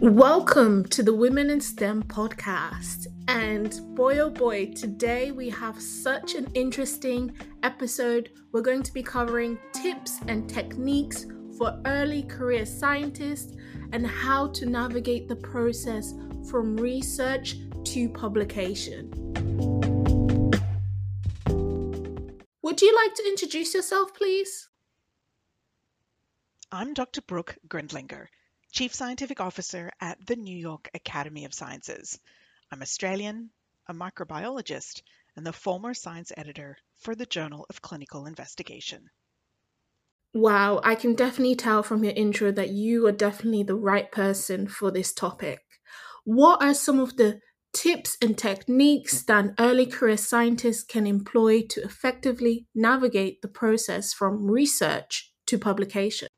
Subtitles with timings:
[0.00, 3.08] Welcome to the Women in STEM podcast.
[3.26, 8.30] And boy oh boy, today we have such an interesting episode.
[8.52, 11.26] We're going to be covering tips and techniques
[11.58, 13.56] for early career scientists
[13.92, 16.14] and how to navigate the process
[16.48, 19.10] from research to publication.
[22.62, 24.68] Would you like to introduce yourself, please?
[26.70, 27.20] I'm Dr.
[27.22, 28.26] Brooke Grindlinger,
[28.70, 32.20] Chief Scientific Officer at the New York Academy of Sciences.
[32.70, 33.50] I'm Australian,
[33.88, 35.00] a microbiologist,
[35.36, 39.08] and the former science editor for the Journal of Clinical Investigation.
[40.34, 44.68] Wow, I can definitely tell from your intro that you are definitely the right person
[44.68, 45.60] for this topic.
[46.24, 47.40] What are some of the
[47.72, 54.12] tips and techniques that an early career scientist can employ to effectively navigate the process
[54.12, 56.28] from research to publication?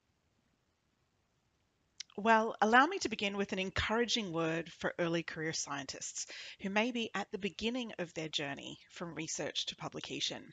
[2.23, 6.27] Well, allow me to begin with an encouraging word for early career scientists
[6.61, 10.53] who may be at the beginning of their journey from research to publication.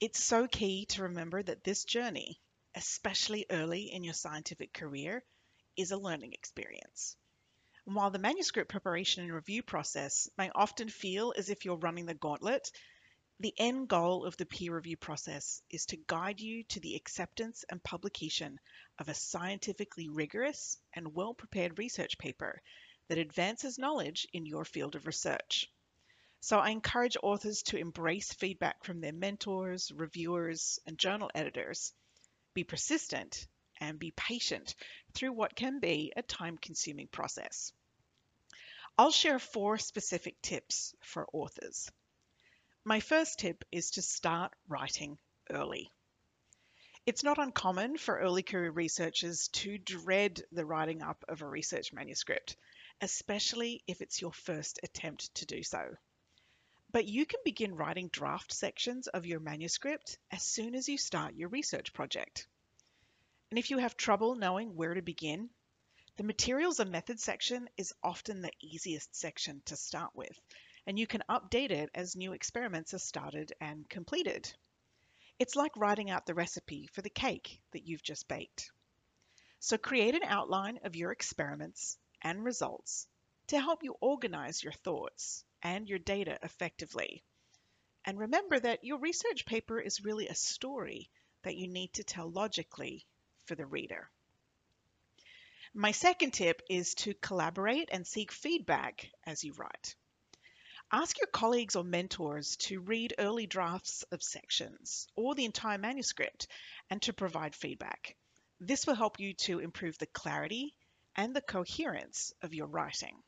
[0.00, 2.40] It's so key to remember that this journey,
[2.74, 5.22] especially early in your scientific career,
[5.76, 7.14] is a learning experience.
[7.86, 12.06] And while the manuscript preparation and review process may often feel as if you're running
[12.06, 12.72] the gauntlet,
[13.42, 17.64] the end goal of the peer review process is to guide you to the acceptance
[17.68, 18.60] and publication
[19.00, 22.62] of a scientifically rigorous and well prepared research paper
[23.08, 25.68] that advances knowledge in your field of research.
[26.40, 31.92] So I encourage authors to embrace feedback from their mentors, reviewers, and journal editors.
[32.54, 33.48] Be persistent
[33.80, 34.76] and be patient
[35.14, 37.72] through what can be a time consuming process.
[38.96, 41.90] I'll share four specific tips for authors.
[42.84, 45.16] My first tip is to start writing
[45.48, 45.92] early.
[47.06, 51.92] It's not uncommon for early career researchers to dread the writing up of a research
[51.92, 52.56] manuscript,
[53.00, 55.96] especially if it's your first attempt to do so.
[56.90, 61.36] But you can begin writing draft sections of your manuscript as soon as you start
[61.36, 62.48] your research project.
[63.50, 65.50] And if you have trouble knowing where to begin,
[66.16, 70.36] the materials and methods section is often the easiest section to start with
[70.86, 74.52] and you can update it as new experiments are started and completed.
[75.38, 78.70] It's like writing out the recipe for the cake that you've just baked.
[79.60, 83.06] So create an outline of your experiments and results
[83.48, 87.22] to help you organize your thoughts and your data effectively.
[88.04, 91.10] And remember that your research paper is really a story
[91.42, 93.06] that you need to tell logically
[93.44, 94.10] for the reader.
[95.74, 99.94] My second tip is to collaborate and seek feedback as you write.
[100.94, 106.48] Ask your colleagues or mentors to read early drafts of sections or the entire manuscript
[106.90, 108.14] and to provide feedback.
[108.60, 110.76] This will help you to improve the clarity
[111.16, 113.22] and the coherence of your writing.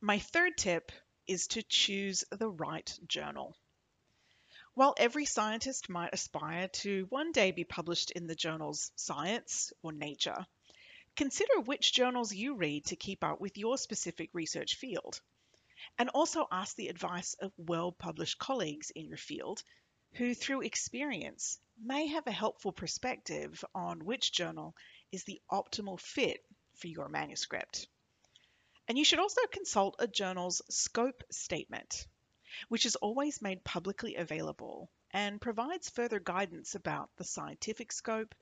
[0.00, 0.92] My third tip
[1.26, 3.54] is to choose the right journal.
[4.72, 9.92] While every scientist might aspire to one day be published in the journals Science or
[9.92, 10.46] Nature,
[11.16, 15.20] consider which journals you read to keep up with your specific research field
[15.98, 19.62] and also ask the advice of well published colleagues in your field
[20.14, 24.74] who, through experience, may have a helpful perspective on which journal
[25.10, 26.44] is the optimal fit
[26.74, 27.88] for your manuscript.
[28.88, 32.06] And you should also consult a journal's scope statement,
[32.68, 38.34] which is always made publicly available and provides further guidance about the scientific scope,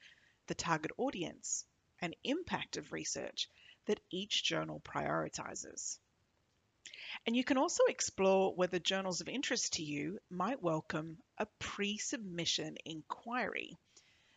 [0.47, 1.65] the target audience,
[2.01, 3.49] and impact of research
[3.87, 5.99] that each journal prioritizes.
[7.27, 11.99] And you can also explore whether journals of interest to you might welcome a pre
[11.99, 13.77] submission inquiry.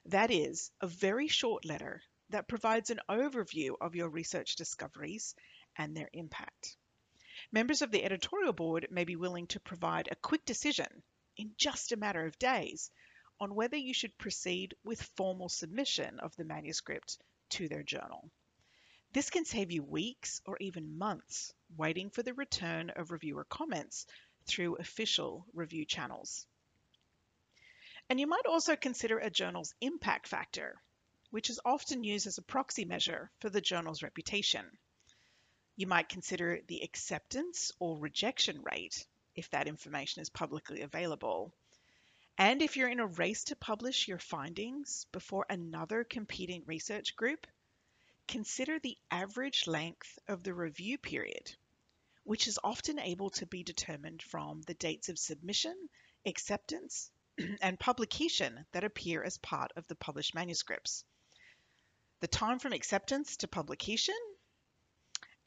[0.05, 5.35] That is, a very short letter that provides an overview of your research discoveries
[5.77, 6.75] and their impact.
[7.51, 11.03] Members of the editorial board may be willing to provide a quick decision
[11.37, 12.91] in just a matter of days
[13.39, 17.17] on whether you should proceed with formal submission of the manuscript
[17.49, 18.29] to their journal.
[19.13, 24.07] This can save you weeks or even months waiting for the return of reviewer comments
[24.47, 26.47] through official review channels.
[28.09, 30.81] And you might also consider a journal's impact factor,
[31.29, 34.65] which is often used as a proxy measure for the journal's reputation.
[35.75, 39.05] You might consider the acceptance or rejection rate
[39.35, 41.53] if that information is publicly available.
[42.39, 47.45] And if you're in a race to publish your findings before another competing research group,
[48.27, 51.55] Consider the average length of the review period,
[52.23, 55.89] which is often able to be determined from the dates of submission,
[56.25, 57.11] acceptance,
[57.61, 61.03] and publication that appear as part of the published manuscripts.
[62.21, 64.15] The time from acceptance to publication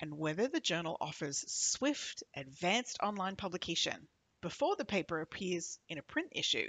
[0.01, 4.07] and whether the journal offers swift, advanced online publication
[4.43, 6.69] before the paper appears in a print issue,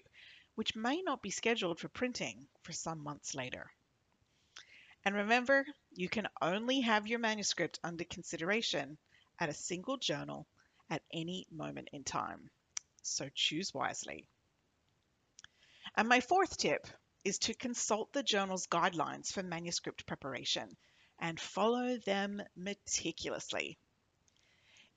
[0.55, 3.69] which may not be scheduled for printing for some months later.
[5.03, 5.65] And remember,
[5.97, 8.99] you can only have your manuscript under consideration
[9.39, 10.47] at a single journal
[10.91, 12.51] at any moment in time.
[13.01, 14.27] So choose wisely.
[15.95, 16.85] And my fourth tip
[17.25, 20.77] is to consult the journal's guidelines for manuscript preparation
[21.19, 23.79] and follow them meticulously.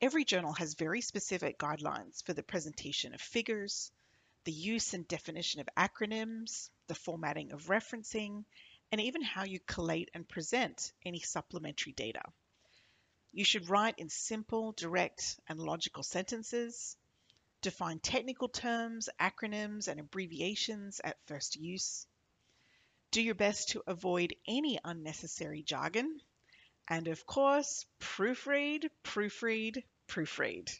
[0.02, 3.90] Every journal has very specific guidelines for the presentation of figures,
[4.44, 8.44] the use and definition of acronyms, the formatting of referencing,
[8.92, 12.22] and even how you collate and present any supplementary data.
[13.32, 16.96] You should write in simple, direct, and logical sentences,
[17.62, 22.06] define technical terms, acronyms, and abbreviations at first use,
[23.10, 26.20] do your best to avoid any unnecessary jargon,
[26.88, 30.70] and of course, proofread, proofread, proofread.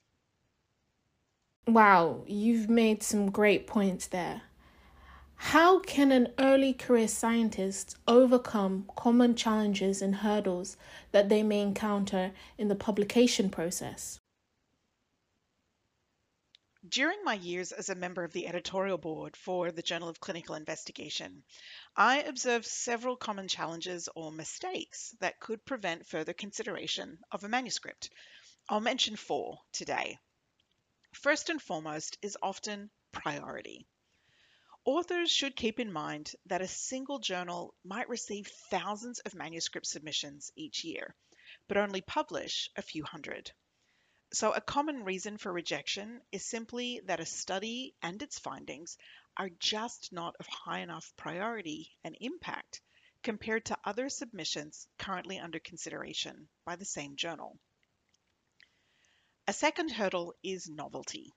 [1.67, 4.43] Wow, you've made some great points there.
[5.45, 10.77] How can an early career scientist overcome common challenges and hurdles
[11.13, 14.21] that they may encounter in the publication process?
[16.87, 20.55] During my years as a member of the editorial board for the Journal of Clinical
[20.55, 21.43] Investigation,
[21.97, 28.11] I observed several common challenges or mistakes that could prevent further consideration of a manuscript.
[28.69, 30.19] I'll mention four today.
[31.15, 33.87] First and foremost is often priority.
[34.87, 40.51] Authors should keep in mind that a single journal might receive thousands of manuscript submissions
[40.57, 41.15] each year,
[41.69, 43.53] but only publish a few hundred.
[44.33, 48.97] So, a common reason for rejection is simply that a study and its findings
[49.37, 52.81] are just not of high enough priority and impact
[53.23, 57.59] compared to other submissions currently under consideration by the same journal.
[59.47, 61.35] A second hurdle is novelty.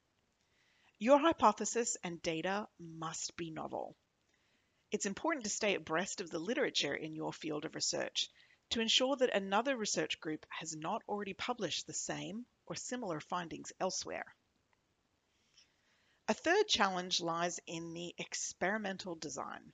[1.03, 3.97] Your hypothesis and data must be novel.
[4.89, 8.29] It's important to stay abreast of the literature in your field of research
[8.69, 13.73] to ensure that another research group has not already published the same or similar findings
[13.81, 14.33] elsewhere.
[16.29, 19.73] A third challenge lies in the experimental design.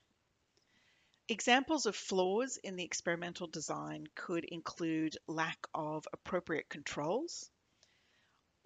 [1.28, 7.52] Examples of flaws in the experimental design could include lack of appropriate controls,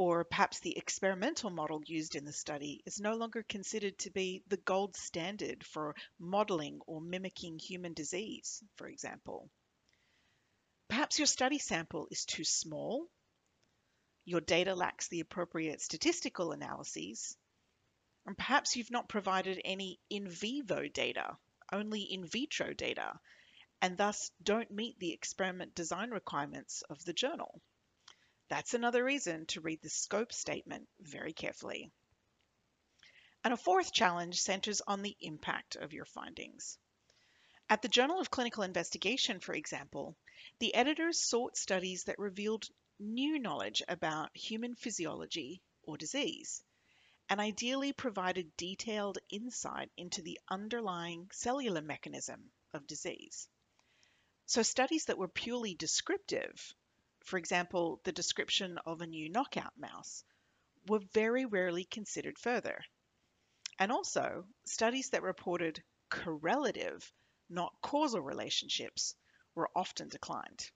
[0.03, 4.43] or perhaps the experimental model used in the study is no longer considered to be
[4.47, 9.49] the gold standard for modeling or mimicking human disease, for example.
[10.89, 13.07] Perhaps your study sample is too small,
[14.25, 17.37] your data lacks the appropriate statistical analyses,
[18.25, 21.37] and perhaps you've not provided any in vivo data,
[21.71, 23.17] only in vitro data,
[23.81, 27.61] and thus don't meet the experiment design requirements of the journal.
[28.53, 31.89] That's another reason to read the scope statement very carefully.
[33.43, 36.77] And a fourth challenge centers on the impact of your findings.
[37.67, 40.15] At the Journal of Clinical Investigation, for example,
[40.59, 42.69] the editors sought studies that revealed
[42.99, 46.63] new knowledge about human physiology or disease,
[47.29, 53.49] and ideally provided detailed insight into the underlying cellular mechanism of disease.
[54.45, 56.75] So, studies that were purely descriptive
[57.23, 60.23] for example, the description of a new knockout mouse,
[60.87, 62.83] were very rarely considered further.
[63.79, 67.11] And also, studies that reported correlative,
[67.49, 69.15] not causal relationships,
[69.55, 70.69] were often declined.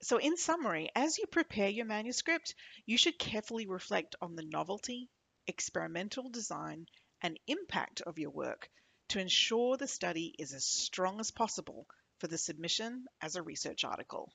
[0.00, 2.54] So, in summary, as you prepare your manuscript,
[2.86, 5.08] you should carefully reflect on the novelty,
[5.46, 6.86] experimental design,
[7.20, 8.68] and impact of your work
[9.08, 11.86] to ensure the study is as strong as possible
[12.18, 14.32] for the submission as a research article.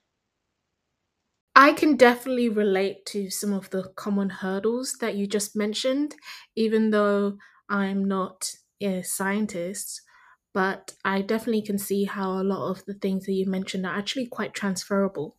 [1.57, 6.15] I can definitely relate to some of the common hurdles that you just mentioned,
[6.55, 7.37] even though
[7.67, 10.01] I'm not a scientist.
[10.53, 13.95] But I definitely can see how a lot of the things that you mentioned are
[13.97, 15.35] actually quite transferable.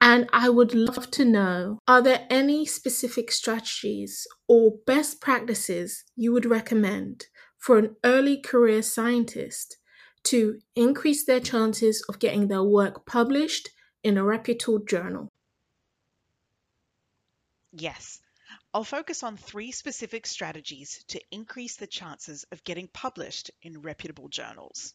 [0.00, 6.32] And I would love to know are there any specific strategies or best practices you
[6.32, 7.26] would recommend
[7.58, 9.76] for an early career scientist
[10.24, 13.70] to increase their chances of getting their work published
[14.02, 15.30] in a reputable journal?
[17.72, 18.20] Yes.
[18.72, 24.28] I'll focus on three specific strategies to increase the chances of getting published in reputable
[24.28, 24.94] journals.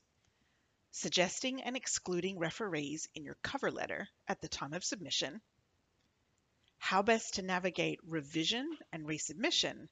[0.92, 5.42] Suggesting and excluding referees in your cover letter at the time of submission,
[6.78, 9.88] how best to navigate revision and resubmission,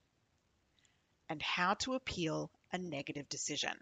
[1.29, 3.73] and how to appeal a negative decision.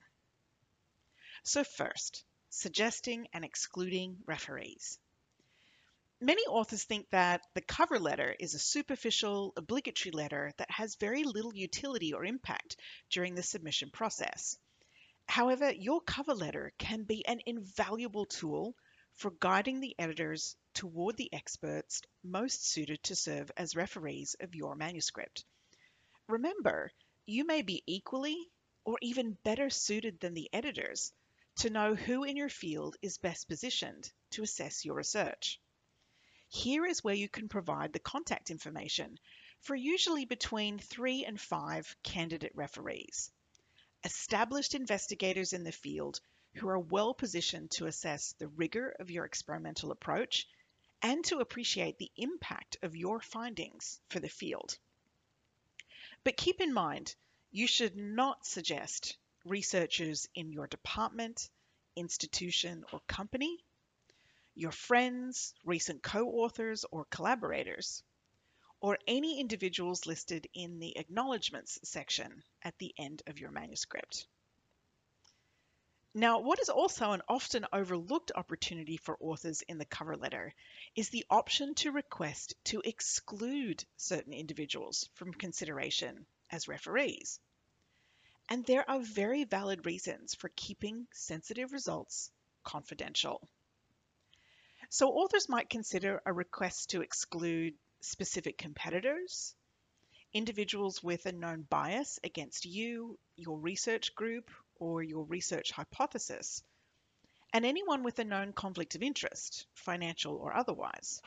[1.44, 5.00] So, first, suggesting and excluding referees.
[6.22, 11.24] Many authors think that the cover letter is a superficial, obligatory letter that has very
[11.24, 12.76] little utility or impact
[13.10, 14.58] during the submission process.
[15.28, 18.76] However, your cover letter can be an invaluable tool
[19.16, 24.76] for guiding the editors toward the experts most suited to serve as referees of your
[24.76, 25.46] manuscript.
[26.28, 26.92] Remember,
[27.26, 28.52] you may be equally
[28.84, 31.14] or even better suited than the editors
[31.60, 35.62] to know who in your field is best positioned to assess your research.
[36.52, 39.20] Here is where you can provide the contact information
[39.62, 43.32] for usually between three and five candidate referees.
[44.04, 46.20] Established investigators in the field
[46.56, 50.48] who are well positioned to assess the rigor of your experimental approach
[51.04, 54.78] and to appreciate the impact of your findings for the field.
[56.24, 57.16] But keep in mind,
[57.52, 61.48] you should not suggest researchers in your department,
[61.96, 63.64] institution, or company
[64.60, 68.04] your friends, recent co-authors or collaborators,
[68.82, 74.28] or any individuals listed in the acknowledgements section at the end of your manuscript.
[76.14, 80.54] Now, what is also an often overlooked opportunity for authors in the cover letter
[80.94, 87.40] is the option to request to exclude certain individuals from consideration as referees.
[88.50, 92.30] And there are very valid reasons for keeping sensitive results
[92.64, 93.48] confidential.
[94.92, 99.54] So authors might consider a request to exclude specific competitors,
[100.34, 106.64] individuals with a known bias against you, your research group, or your research hypothesis,
[107.54, 111.22] and anyone with a known conflict of interest, financial or otherwise.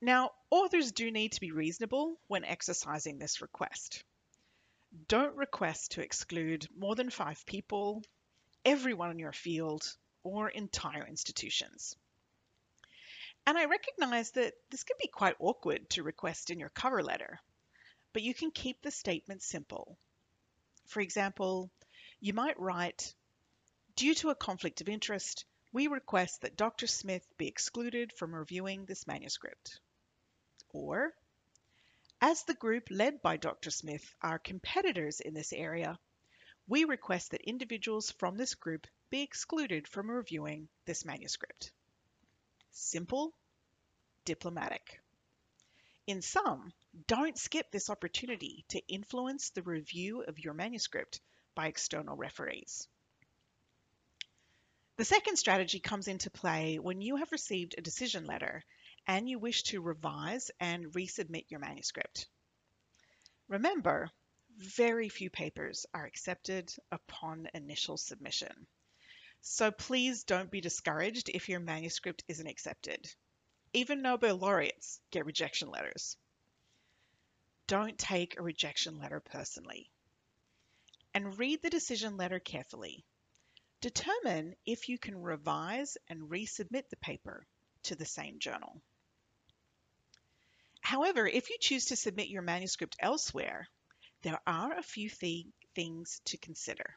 [0.00, 4.02] Now, authors do need to be reasonable when exercising this request.
[5.08, 8.02] Don't request to exclude more than five people,
[8.64, 11.96] everyone in your field, or entire institutions.
[13.46, 17.40] And I recognize that this can be quite awkward to request in your cover letter,
[18.14, 19.98] but you can keep the statement simple.
[20.86, 21.70] For example,
[22.20, 23.14] you might write,
[23.96, 26.86] Due to a conflict of interest, we request that Dr.
[26.86, 29.78] Smith be excluded from reviewing this manuscript.
[30.72, 31.14] Or,
[32.22, 33.70] as the group led by Dr.
[33.70, 35.98] Smith are competitors in this area,
[36.66, 41.72] we request that individuals from this group be excluded from reviewing this manuscript.
[42.76, 43.32] Simple,
[44.24, 45.00] diplomatic.
[46.08, 46.72] In sum,
[47.06, 51.20] don't skip this opportunity to influence the review of your manuscript
[51.54, 52.88] by external referees.
[54.96, 58.64] The second strategy comes into play when you have received a decision letter
[59.06, 62.28] and you wish to revise and resubmit your manuscript.
[63.46, 64.10] Remember,
[64.56, 68.66] very few papers are accepted upon initial submission.
[69.46, 73.14] So please don't be discouraged if your manuscript isn't accepted.
[73.74, 76.16] Even Nobel laureates get rejection letters.
[77.66, 79.90] Don't take a rejection letter personally.
[81.12, 83.04] And read the decision letter carefully.
[83.82, 87.46] Determine if you can revise and resubmit the paper
[87.82, 88.80] to the same journal.
[90.80, 93.68] However, if you choose to submit your manuscript elsewhere,
[94.22, 96.96] there are a few th things to consider.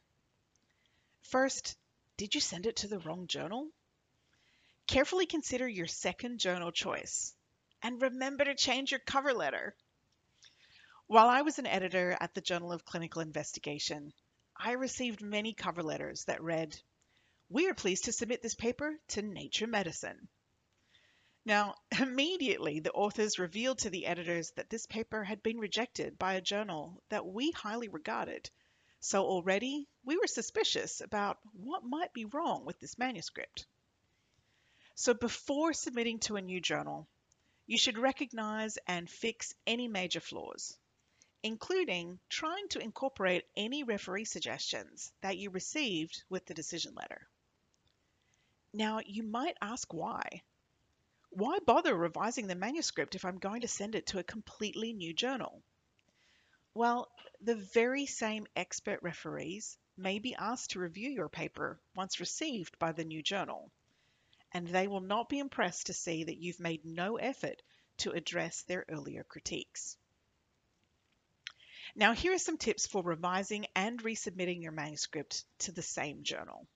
[1.24, 1.75] First,
[2.17, 3.69] did you send it to the wrong journal?
[4.88, 7.36] Carefully consider your second journal choice
[7.83, 9.75] and remember to change your cover letter.
[11.05, 14.12] While I was an editor at the Journal of Clinical Investigation,
[14.57, 16.75] I received many cover letters that read,
[17.50, 20.27] We are pleased to submit this paper to Nature Medicine.
[21.45, 26.33] Now, immediately the authors revealed to the editors that this paper had been rejected by
[26.33, 28.50] a journal that we highly regarded
[29.00, 33.66] so already we were suspicious about what might be wrong with this manuscript.
[34.96, 37.08] So before submitting to a new journal,
[37.68, 40.77] you should recognize and fix any major flaws,
[41.44, 47.27] including trying to incorporate any referee suggestions that you received with the decision letter.
[48.74, 50.42] Now, you might ask why.
[51.30, 55.13] Why bother revising the manuscript if I'm going to send it to a completely new
[55.13, 55.62] journal?
[56.77, 62.77] Well, the very same expert referees may be asked to review your paper once received
[62.77, 63.72] by the new journal,
[64.51, 67.63] and they will not be impressed to see that you've made no effort
[67.98, 69.98] to address their earlier critiques.
[71.96, 76.67] Now, here are some tips for revising and resubmitting your manuscript to the same journal.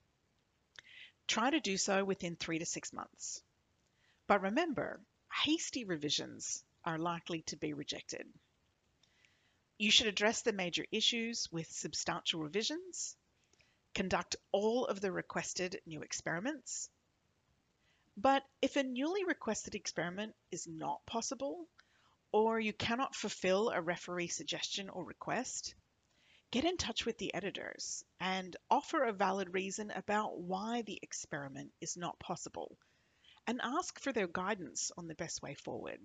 [1.28, 3.40] Try to do so within three to six months.
[4.26, 5.00] But remember,
[5.44, 8.26] hasty revisions are likely to be rejected.
[9.78, 13.16] You should address the major issues with substantial revisions,
[13.94, 16.88] conduct all of the requested new experiments,
[18.16, 21.66] But if a newly requested experiment is not possible,
[22.32, 25.74] or you cannot fulfill a referee suggestion or request,
[26.50, 31.72] get in touch with the editors and offer a valid reason about why the experiment
[31.80, 32.78] is not possible,
[33.46, 36.00] and ask for their guidance on the best way forward.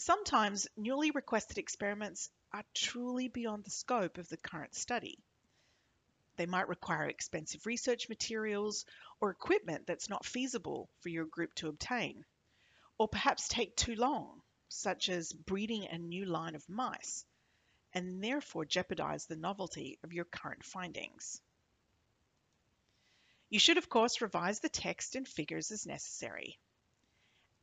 [0.00, 5.18] Sometimes newly requested experiments are truly beyond the scope of the current study.
[6.36, 8.86] They might require expensive research materials
[9.20, 12.24] or equipment that's not feasible for your group to obtain,
[12.96, 17.24] or perhaps take too long, such as breeding a new line of mice
[17.92, 21.42] and therefore jeopardize the novelty of your current findings.
[23.50, 26.56] You should, of course, revise the text and figures as necessary.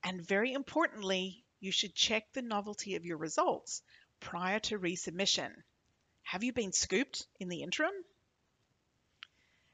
[0.04, 3.82] And very importantly, you should check the novelty of your results
[4.20, 5.52] prior to resubmission.
[6.24, 7.94] Have you been scooped in the interim?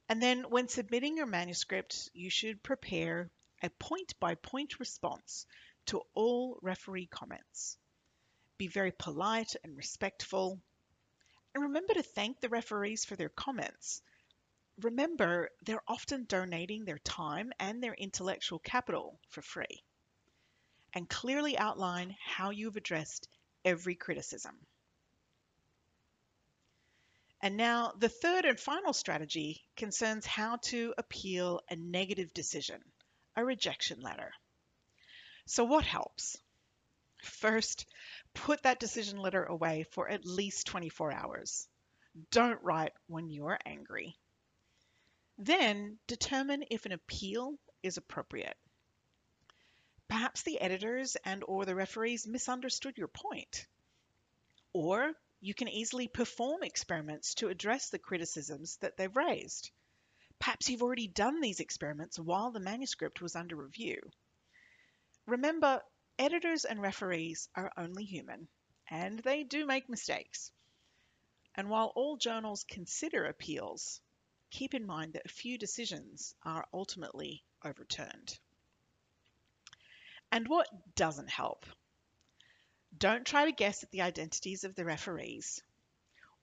[0.10, 3.32] And then when submitting your manuscript, you should prepare
[3.64, 5.46] a point by point response
[5.86, 7.78] to all referee comments.
[8.58, 10.60] Be very polite and respectful.
[11.56, 14.02] And remember to thank the referees for their comments.
[14.82, 19.84] Remember, they're often donating their time and their intellectual capital for free.
[20.94, 23.28] And clearly outline how you've addressed
[23.64, 24.58] every criticism.
[27.44, 32.84] And now, the third and final strategy concerns how to appeal a negative decision,
[33.36, 34.32] a rejection letter.
[35.48, 36.38] So, what helps?
[37.24, 37.86] First,
[38.34, 41.68] put that decision letter away for at least 24 hours.
[42.30, 44.16] Don't write when you're angry.
[45.38, 48.58] Then determine if an appeal is appropriate.
[50.12, 53.66] Perhaps the editors and or the referees misunderstood your point.
[54.74, 59.72] Or you can easily perform experiments to address the criticisms that they've raised.
[60.38, 64.02] Perhaps you've already done these experiments while the manuscript was under review.
[65.28, 65.82] Remember,
[66.20, 68.50] editors and referees are only human,
[68.90, 70.52] and they do make mistakes.
[71.56, 74.02] And while all journals consider appeals,
[74.50, 78.38] keep in mind that a few decisions are ultimately overturned.
[80.32, 81.66] And what doesn't help?
[82.98, 85.62] Don't try to guess at the identities of the referees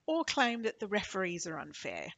[0.05, 2.11] or claim that the referees are unfair.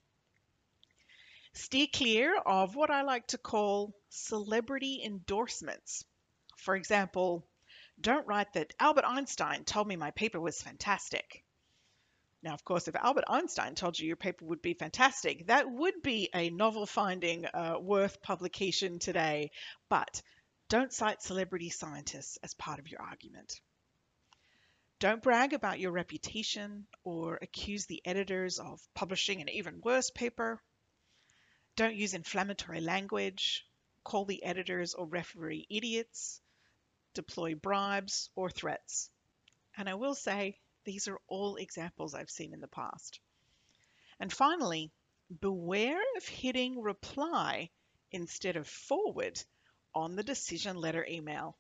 [1.54, 6.06] Steer clear of what I like to call celebrity endorsements.
[6.58, 7.46] For example,
[8.00, 11.44] don't write that Albert Einstein told me my paper was fantastic.
[12.44, 16.02] Now, of course, if Albert Einstein told you your paper would be fantastic, that would
[16.02, 19.52] be a novel finding uh, worth publication today.
[19.90, 20.22] But
[20.72, 23.60] don't cite celebrity scientists as part of your argument.
[25.02, 30.64] Don't brag about your reputation or accuse the editors of publishing an even worse paper.
[31.76, 33.68] Don't use inflammatory language,
[34.06, 36.40] call the editors or referee idiots,
[37.16, 39.10] deploy bribes or threats.
[39.76, 43.20] And I will say, these are all examples I've seen in the past.
[44.22, 44.94] And finally,
[45.42, 47.72] beware of hitting reply
[48.14, 49.38] instead of forward
[49.94, 51.58] on the decision letter email.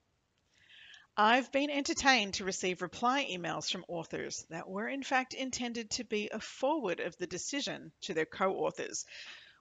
[1.17, 6.05] I've been entertained to receive reply emails from authors that were in fact intended to
[6.05, 9.05] be a forward of the decision to their co authors,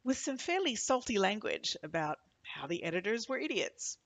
[0.04, 3.98] with some fairly salty language about how the editors were idiots.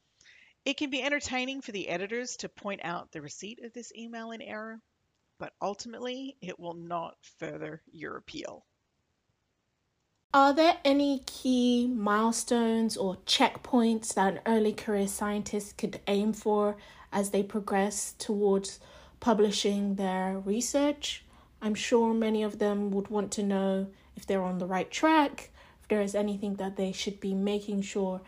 [0.64, 4.30] It can be entertaining for the editors to point out the receipt of this email
[4.30, 4.80] in error,
[5.38, 8.64] but ultimately it will not further your appeal.
[10.34, 16.76] Are there any key milestones or checkpoints that an early career scientist could aim for
[17.12, 18.80] as they progress towards
[19.20, 21.24] publishing their research?
[21.62, 25.50] I'm sure many of them would want to know if they're on the right track,
[25.80, 28.20] if there is anything that they should be making sure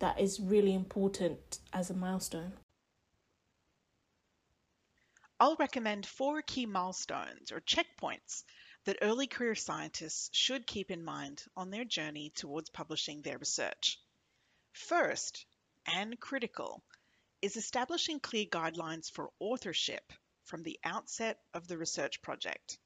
[0.00, 2.52] that is really important as a milestone.
[5.40, 8.42] I'll recommend four key milestones or checkpoints
[8.84, 13.98] that early career scientists should keep in mind on their journey towards publishing their research.
[14.72, 15.46] First,
[15.86, 16.82] and critical,
[17.40, 20.12] is establishing clear guidelines for authorship
[20.44, 22.78] from the outset of the research project.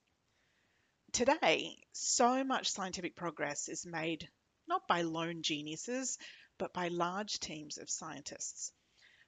[1.13, 4.29] Today, so much scientific progress is made
[4.67, 6.19] not by lone geniuses,
[6.59, 8.73] but by large teams of scientists.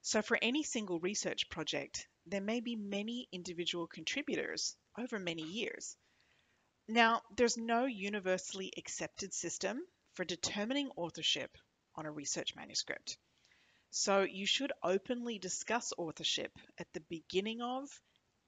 [0.03, 5.97] So, for any single research project, there may be many individual contributors over many years.
[6.91, 9.81] Now, there's no universally accepted system
[10.15, 11.57] for determining authorship
[11.95, 13.17] on a research manuscript.
[13.91, 17.89] So you should openly discuss authorship at the beginning of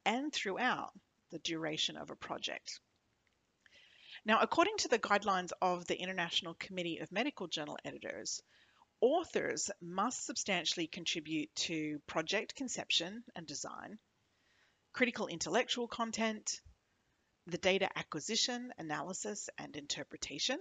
[0.05, 0.93] and throughout
[1.31, 2.81] the duration of a project.
[4.25, 8.43] Now, according to the guidelines of the International Committee of Medical Journal Editors,
[9.01, 14.01] authors must substantially contribute to project conception and design,
[14.93, 16.61] critical intellectual content,
[17.47, 20.59] the data acquisition, analysis, and interpretation,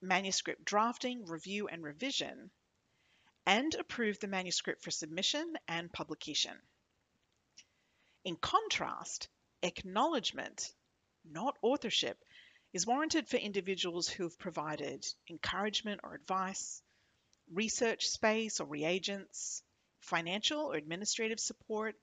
[0.00, 2.50] manuscript drafting, review, and revision,
[3.46, 6.56] and approve the manuscript for submission and publication.
[8.24, 9.28] In contrast,
[9.62, 10.72] acknowledgement,
[11.24, 12.18] not authorship,
[12.72, 16.82] is warranted for individuals who have provided encouragement or advice,
[17.52, 19.62] research space or reagents,
[20.00, 21.96] financial or administrative support,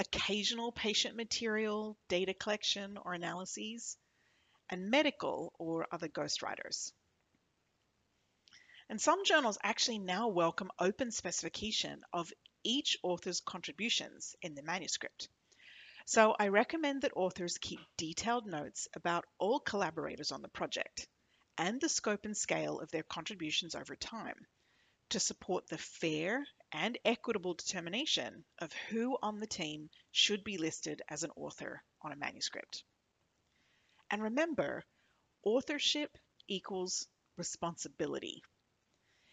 [0.00, 3.96] occasional patient material, data collection or analyses,
[4.68, 6.92] and medical or other ghostwriters.
[8.88, 12.32] And some journals actually now welcome open specification of
[12.62, 15.28] each author's contributions in the manuscript.
[16.04, 21.08] So I recommend that authors keep detailed notes about all collaborators on the project
[21.58, 24.46] and the scope and scale of their contributions over time
[25.10, 26.46] to support the fair
[26.76, 32.12] and equitable determination of who on the team should be listed as an author on
[32.12, 32.84] a manuscript.
[34.10, 34.84] And remember,
[35.42, 37.08] authorship equals
[37.38, 38.42] responsibility.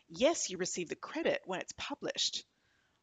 [0.07, 2.45] Yes, you receive the credit when it's published,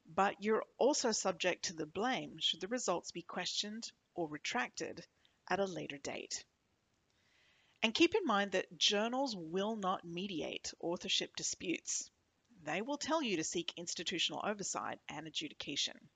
[0.07, 5.05] but you're also subject to the blame should the results be questioned or retracted
[5.51, 6.47] at a later date.
[7.83, 12.11] And keep in mind that journals will not mediate authorship disputes.
[12.65, 16.11] They will tell you to seek institutional oversight and adjudication.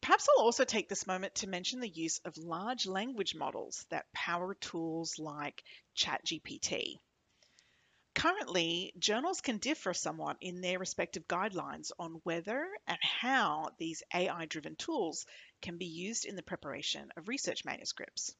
[0.00, 4.12] Perhaps I'll also take this moment to mention the use of large language models that
[4.12, 5.64] power tools like
[5.96, 7.00] ChatGPT.
[8.14, 14.46] Currently, journals can differ somewhat in their respective guidelines on whether and how these AI
[14.46, 15.26] driven tools
[15.60, 18.34] can be used in the preparation of research manuscripts.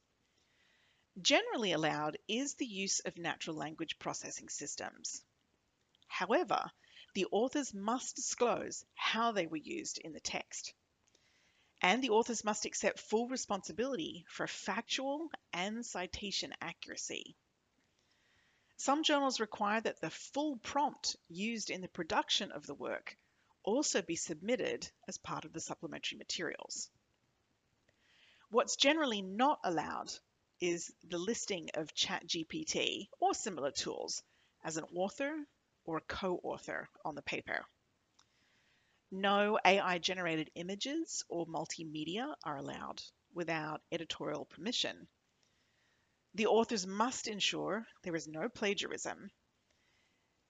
[1.20, 5.24] Generally allowed is the use of natural language processing systems.
[6.09, 6.71] However,
[7.14, 10.75] the authors must disclose how they were used in the text.
[11.81, 17.37] And the authors must accept full responsibility for factual and citation accuracy.
[18.77, 23.16] Some journals require that the full prompt used in the production of the work
[23.62, 26.90] also be submitted as part of the supplementary materials.
[28.51, 30.11] What's generally not allowed
[30.61, 34.23] is the listing of ChatGPT or similar tools
[34.64, 35.47] as an author
[35.88, 37.64] or a co-author on the paper.
[39.11, 43.03] No AI generated images or multimedia are allowed
[43.35, 45.09] without editorial permission
[46.35, 49.31] the authors must ensure there is no plagiarism.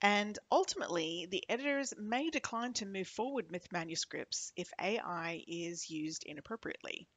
[0.03, 6.25] And ultimately, the editors may decline to move forward with manuscripts if AI is used
[6.25, 7.09] inappropriately.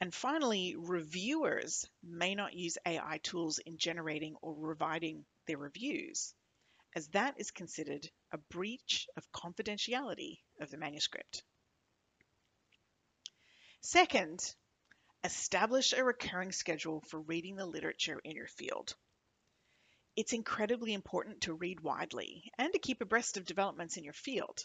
[0.00, 6.34] And finally, reviewers may not use AI tools in generating or revising their reviews,
[6.96, 11.44] as that is considered a breach of confidentiality of the manuscript.
[13.82, 14.40] Second,
[15.26, 18.94] Establish a recurring schedule for reading the literature in your field.
[20.14, 24.64] It's incredibly important to read widely and to keep abreast of developments in your field.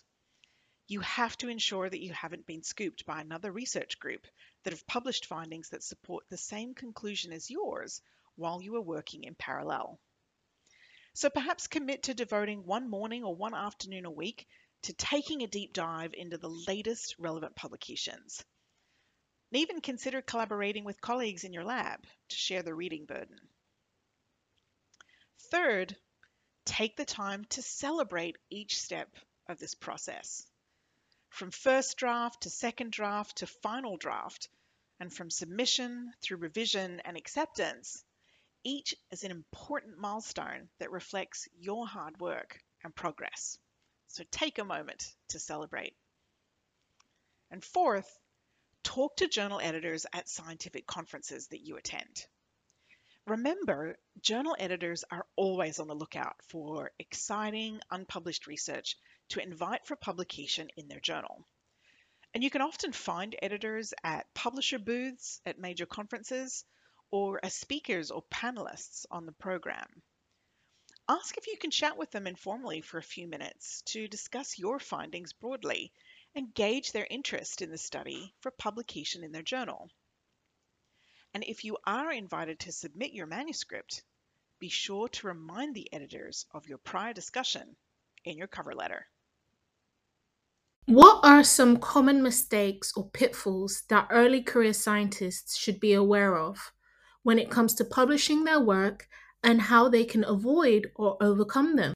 [0.87, 4.27] You have to ensure that you haven't been scooped by another research group
[4.63, 7.99] that have published findings that support the same conclusion as yours
[8.35, 9.99] while you are working in parallel.
[11.13, 14.47] So perhaps commit to devoting one morning or one afternoon a week
[14.83, 18.43] to taking a deep dive into the latest relevant publications
[19.51, 23.37] and even consider collaborating with colleagues in your lab to share the reading burden.
[25.51, 25.95] Third,
[26.65, 29.09] take the time to celebrate each step
[29.49, 30.47] of this process.
[31.29, 34.47] From first draft to second draft to final draft,
[34.99, 38.03] and from submission through revision and acceptance,
[38.63, 43.57] each is an important milestone that reflects your hard work and progress.
[44.07, 45.95] So take a moment to celebrate.
[47.49, 48.19] And fourth,
[48.83, 52.25] Talk to journal editors at scientific conferences that you attend.
[53.27, 58.97] Remember, journal editors are always on the lookout for exciting, unpublished research
[59.29, 61.47] to invite for publication in their journal.
[62.33, 66.65] And you can often find editors at publisher booths at major conferences
[67.11, 70.01] or as speakers or panelists on the program.
[71.09, 74.79] Ask if you can chat with them informally for a few minutes to discuss your
[74.79, 75.91] findings broadly
[76.35, 79.89] and gauge their interest in the study for publication in their journal.
[81.33, 84.03] And if you are invited to submit your manuscript,
[84.59, 87.75] be sure to remind the editors of your prior discussion
[88.23, 89.07] in your cover letter.
[90.85, 96.71] What are some common mistakes or pitfalls that early career scientists should be aware of
[97.23, 99.07] when it comes to publishing their work
[99.43, 101.93] and how they can avoid or overcome them.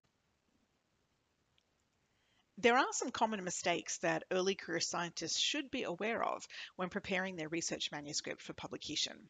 [2.58, 7.36] There are some common mistakes that early career scientists should be aware of when preparing
[7.36, 9.30] their research manuscript for publication.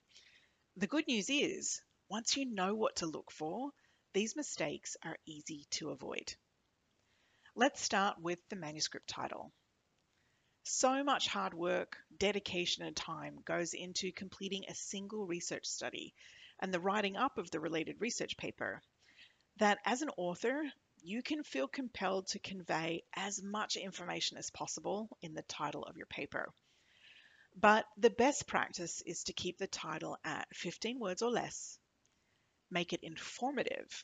[0.77, 3.71] The good news is, once you know what to look for,
[4.13, 6.33] these mistakes are easy to avoid.
[7.55, 9.51] Let's start with the manuscript title.
[10.67, 16.15] So much hard work, dedication, and time goes into completing a single research study
[16.59, 18.81] and the writing up of the related research paper
[19.57, 20.63] that as an author,
[21.03, 25.97] you can feel compelled to convey as much information as possible in the title of
[25.97, 26.51] your paper.
[27.55, 31.77] But the best practice is to keep the title at 15 words or less,
[32.71, 34.03] make it informative,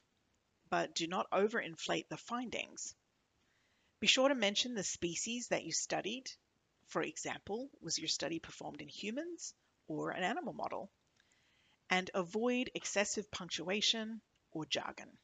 [0.70, 2.94] but do not overinflate the findings.
[4.00, 6.32] Be sure to mention the species that you studied.
[6.92, 9.54] For example, was your study performed in humans
[9.88, 10.92] or an animal model?
[11.90, 15.18] And avoid excessive punctuation or jargon.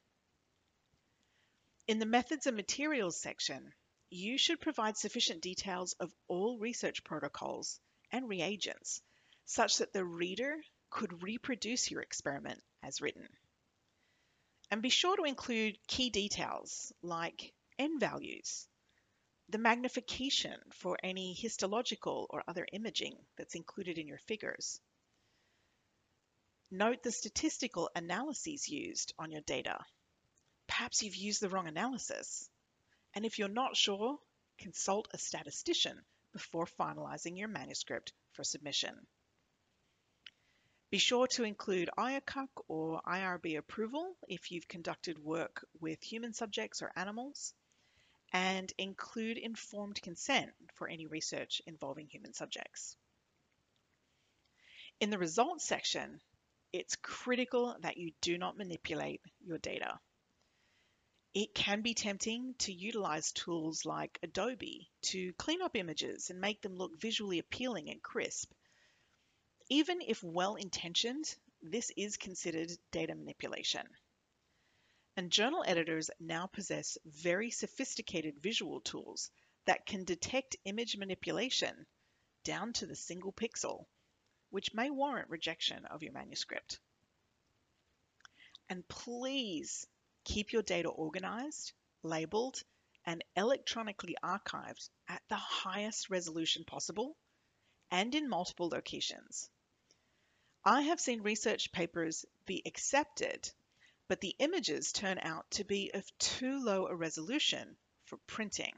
[1.86, 3.74] In the methods and materials section,
[4.10, 7.82] you should provide sufficient details of all research protocols
[8.14, 9.02] and reagents
[9.44, 10.56] such that the reader
[10.90, 13.28] could reproduce your experiment as written.
[14.72, 18.70] And be sure to include key details like N values,
[19.50, 24.80] the magnification for any histological or other imaging that's included in your figures.
[26.72, 29.80] Note the statistical analyses used on your data
[30.78, 32.50] perhaps you've used the wrong analysis.
[33.16, 34.20] And if you're not sure,
[34.60, 36.00] consult a statistician
[36.34, 38.96] before finalizing your manuscript for submission.
[40.92, 46.82] Be sure to include IACUC or IRB approval if you've conducted work with human subjects
[46.82, 47.54] or animals,
[48.34, 52.98] and include informed consent for any research involving human subjects.
[55.00, 56.20] In the results section,
[56.74, 60.00] it's critical that you do not manipulate your data.
[61.34, 66.62] It can be tempting to utilize tools like Adobe to clean up images and make
[66.62, 68.52] them look visually appealing and crisp.
[69.70, 73.88] Even if well intentioned, this is considered data manipulation.
[75.18, 79.30] And journal editors now possess very sophisticated visual tools
[79.66, 81.86] that can detect image manipulation
[82.46, 83.88] down to the single pixel,
[84.52, 86.80] which may warrant rejection of your manuscript.
[88.70, 89.86] And please
[90.28, 91.72] Keep your data organized,
[92.04, 92.62] labeled,
[93.06, 97.16] and electronically archived at the highest resolution possible
[97.92, 99.50] and in multiple locations.
[100.66, 103.50] I have seen research papers be accepted,
[104.08, 108.74] but the images turn out to be of too low a resolution for printing.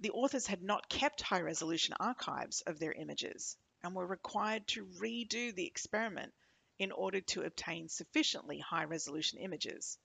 [0.00, 4.86] The authors had not kept high resolution archives of their images and were required to
[4.86, 6.32] redo the experiment
[6.78, 9.98] in order to obtain sufficiently high resolution images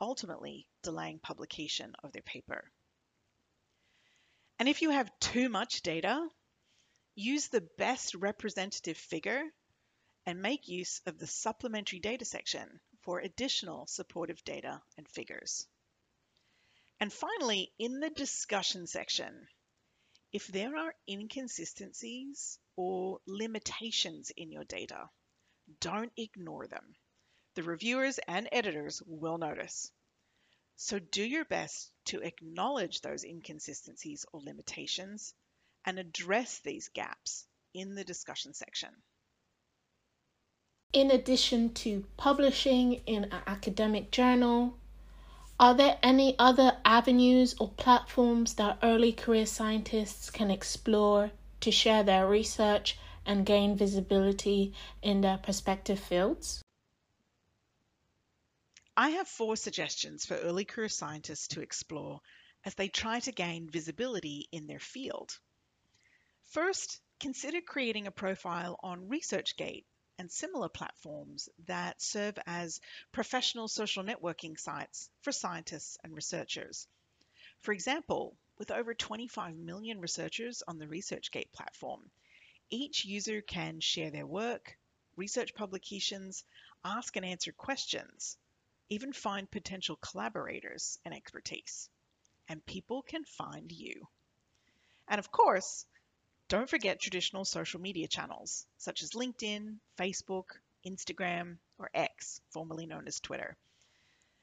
[0.00, 2.70] ultimately delaying publication of their paper.
[4.58, 6.28] And if you have too much data,
[7.14, 9.42] use the best representative figure
[10.26, 15.66] and make use of the supplementary data section for additional supportive data and figures.
[17.00, 19.48] And finally, in the discussion section,
[20.32, 25.08] if there are inconsistencies or limitations in your data,
[25.80, 26.96] don't ignore them
[27.54, 29.92] the reviewers and editors will notice.
[30.76, 35.34] So do your best to acknowledge those inconsistencies or limitations
[35.84, 38.90] and address these gaps in the discussion section.
[40.94, 44.78] In addition to publishing in an academic journal,
[45.58, 52.04] are there any other avenues or platforms that early career scientists can explore to share
[52.04, 56.62] their research and gain visibility in their prospective fields?
[58.96, 62.20] I have four suggestions for early career scientists to explore
[62.64, 65.40] as they try to gain visibility in their field.
[66.44, 69.86] First, consider creating a profile on ResearchGate
[70.18, 72.80] and similar platforms that serve as
[73.12, 76.86] professional social networking sites for scientists and researchers.
[77.60, 82.10] For example, with over 25 million researchers on the ResearchGate platform,
[82.70, 84.78] each user can share their work,
[85.16, 86.44] research publications,
[86.84, 88.36] ask and answer questions,
[88.88, 91.88] even find potential collaborators and expertise.
[92.48, 94.06] And people can find you.
[95.08, 95.86] And of course,
[96.48, 100.44] don't forget traditional social media channels such as LinkedIn, Facebook,
[100.86, 103.56] Instagram, or X, formerly known as Twitter.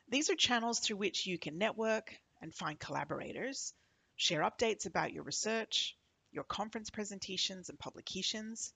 [0.10, 3.74] These are channels through which you can network and find collaborators,
[4.16, 5.96] share updates about your research,
[6.32, 8.74] your conference presentations and publications.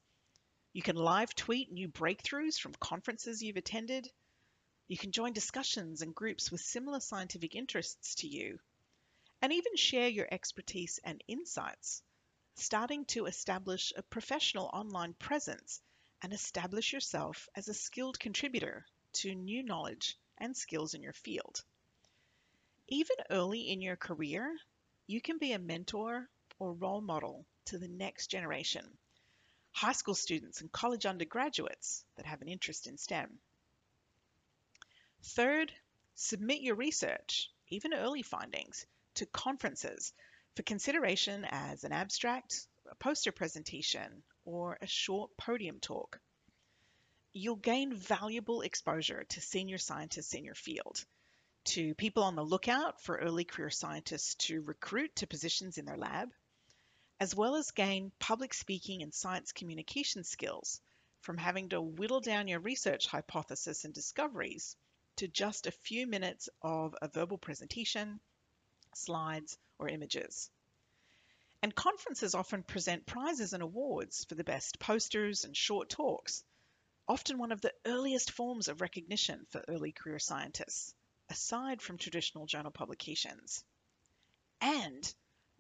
[0.74, 4.10] You can live tweet new breakthroughs from conferences you've attended,
[4.88, 8.60] You can join discussions and groups with similar scientific interests to you,
[9.42, 12.04] and even share your expertise and insights,
[12.56, 15.82] starting to establish a professional online presence
[16.22, 21.64] and establish yourself as a skilled contributor to new knowledge and skills in your field.
[22.88, 24.58] Even early in your career,
[25.08, 28.86] you can be a mentor or role model to the next generation,
[29.72, 33.30] high school students and college undergraduates that have an interest in STEM.
[35.24, 35.74] Third,
[36.16, 40.14] submit your research, even early findings, to conferences
[40.56, 46.20] for consideration as an abstract, a poster presentation, or a short podium talk.
[47.34, 51.04] You'll gain valuable exposure to senior scientists in your field,
[51.66, 55.98] to people on the lookout for early career scientists to recruit to positions in their
[55.98, 56.30] lab,
[57.20, 60.80] as well as gain public speaking and science communication skills
[61.22, 64.78] from having to whittle down your research hypothesis and discoveries
[65.18, 68.20] to just a few minutes of a verbal presentation,
[68.94, 70.50] slides, or images.
[71.62, 76.44] And conferences often present prizes and awards for the best posters and short talks,
[77.08, 80.94] often one of the earliest forms of recognition for early career scientists,
[81.30, 83.64] aside from traditional journal publications.
[84.62, 85.12] And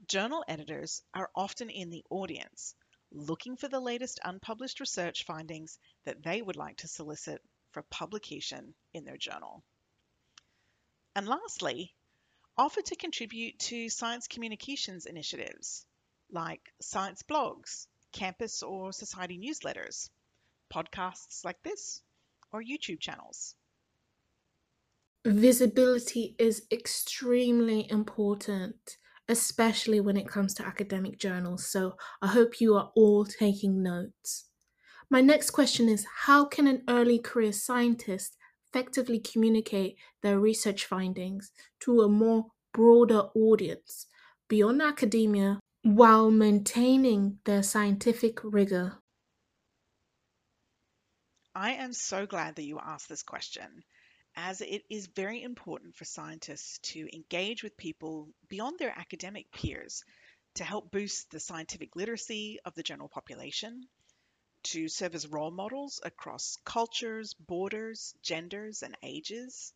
[0.08, 2.76] journal editors are often in the audience,
[3.12, 8.76] looking for the latest unpublished research findings that they would like to solicit for publication
[8.94, 9.64] in their journal.
[11.16, 11.95] And lastly,
[12.58, 15.86] offer to contribute to science communications initiatives
[16.32, 20.10] like science blogs, campus or society newsletters,
[20.74, 22.02] podcasts like this,
[22.52, 23.56] or YouTube channels.
[25.26, 31.66] Visibility is extremely important, especially when it comes to academic journals.
[31.66, 34.46] So I hope you are all taking notes.
[35.10, 38.38] My next question is How can an early career scientist
[38.76, 44.06] effectively communicate their research findings to a more broader audience
[44.50, 48.98] beyond academia while maintaining their scientific rigor?
[51.56, 53.82] I am so glad that you asked this question,
[54.36, 60.04] as it is very important for scientists to engage with people beyond their academic peers
[60.56, 63.84] to help boost the scientific literacy of the general population,
[64.66, 69.74] to serve as role models across cultures, borders, genders, and ages,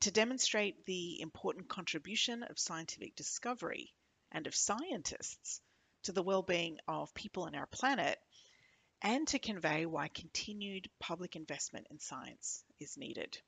[0.00, 3.92] to demonstrate the important contribution of scientific discovery
[4.32, 5.60] and of scientists
[6.04, 8.18] to the well-being of people on our planet
[9.02, 13.38] and to convey why continued public investment in science is needed.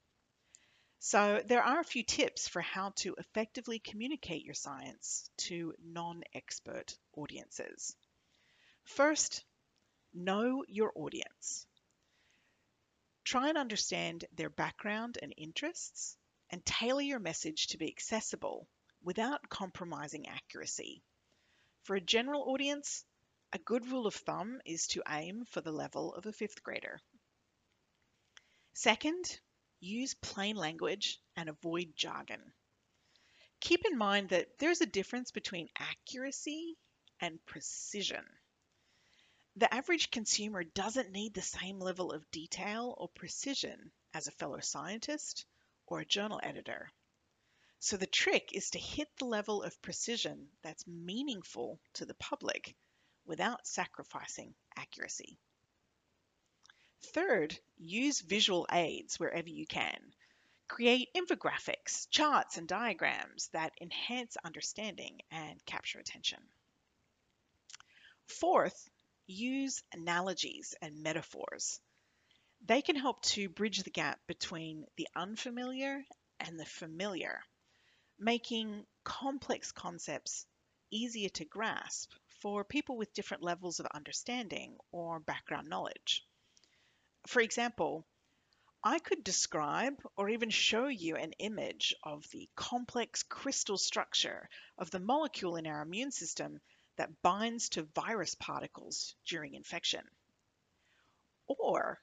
[1.01, 6.97] So there are a few tips for how to effectively communicate your science to non-expert
[7.17, 7.95] audiences.
[8.85, 9.45] First,
[10.19, 11.67] know your audience.
[13.25, 16.17] Try and understand their background and interests
[16.51, 18.69] and tailor your message to be accessible
[19.03, 21.03] without compromising accuracy.
[21.85, 23.05] For a general audience,
[23.53, 27.01] a good rule of thumb is to aim for the level of a fifth grader.
[28.75, 29.41] Second,
[29.81, 32.53] use plain language and avoid jargon.
[33.61, 36.77] Keep in mind that there's a difference between accuracy
[37.21, 38.25] and precision.
[39.59, 44.61] The average consumer doesn't need the same level of detail or precision as a fellow
[44.61, 45.47] scientist
[45.85, 46.93] or a journal editor.
[47.81, 52.77] So the trick is to hit the level of precision that's meaningful to the public
[53.25, 55.41] without sacrificing accuracy.
[57.07, 60.15] Third, use visual aids wherever you can.
[60.69, 66.39] Create infographics, charts, and diagrams that enhance understanding and capture attention.
[68.29, 68.89] Fourth,
[69.29, 71.81] use analogies and metaphors.
[72.67, 76.05] They can help to bridge the gap between the unfamiliar
[76.41, 77.41] and the familiar
[78.19, 80.45] making complex concepts
[80.91, 86.25] easier to grasp for people with different levels of understanding or background knowledge.
[87.27, 88.05] For example,
[88.83, 94.49] I could describe or even show you an image of the complex crystal structure
[94.79, 96.61] of the molecule in our immune system
[96.99, 100.05] that binds to virus particles during infection.
[101.47, 102.01] Or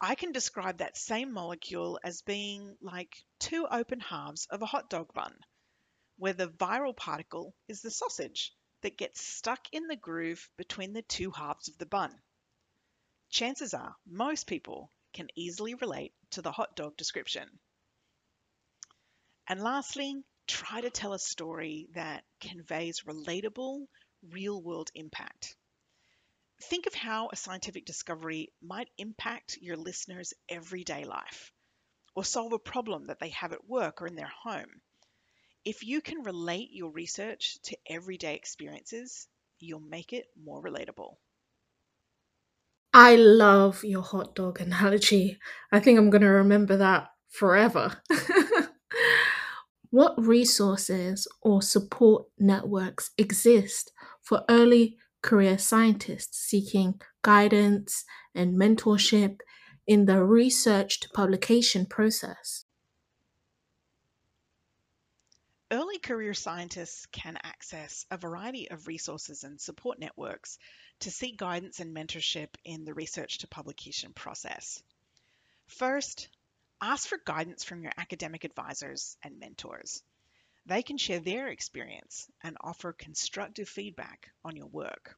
[0.00, 4.90] I can describe that same molecule as being like two open halves of a hot
[4.90, 5.34] dog bun,
[6.18, 8.52] where the viral particle is the sausage
[8.82, 12.12] that gets stuck in the groove between the two halves of the bun.
[13.30, 17.48] Chances are most people can easily relate to the hot dog description.
[19.48, 23.86] And lastly, try to tell a story that conveys relatable,
[24.32, 25.56] real world impact.
[26.62, 31.52] Think of how a scientific discovery might impact your listener's everyday life,
[32.14, 34.80] or solve a problem that they have at work or in their home.
[35.64, 41.16] If you can relate your research to everyday experiences, you'll make it more relatable.
[42.94, 45.38] I love your hot dog analogy.
[45.70, 48.00] I think I'm going to remember that forever.
[49.90, 59.40] what resources or support networks exist for early career scientists seeking guidance and mentorship
[59.86, 62.64] in the research to publication process?
[65.72, 70.58] Early career scientists can access a variety of resources and support networks
[71.00, 74.80] to seek guidance and mentorship in the research to publication process.
[75.66, 76.28] First,
[76.80, 80.02] ask for guidance from your academic advisors and mentors.
[80.66, 85.16] They can share their experience and offer constructive feedback on your work.